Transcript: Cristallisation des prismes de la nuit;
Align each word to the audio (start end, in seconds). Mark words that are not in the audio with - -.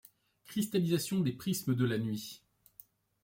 Cristallisation 0.45 1.19
des 1.19 1.31
prismes 1.33 1.75
de 1.75 1.85
la 1.85 1.99
nuit; 1.99 2.41